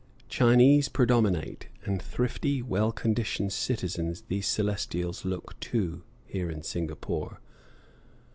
[0.29, 7.39] Chinese predominate, and thrifty, well conditioned citizens these Celestials look, too, here in Singapore.